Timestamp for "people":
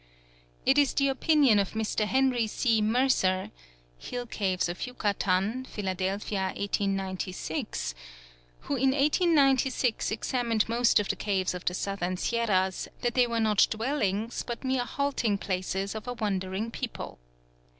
16.71-17.19